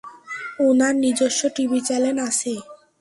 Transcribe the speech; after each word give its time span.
উনার 0.59 0.93
নিজস্ব 1.03 1.41
TV 1.55 1.79
channel 1.87 2.17
আছে। 2.27 2.53